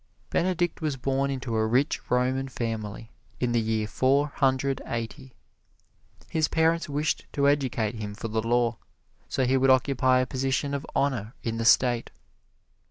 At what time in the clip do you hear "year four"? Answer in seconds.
3.61-4.29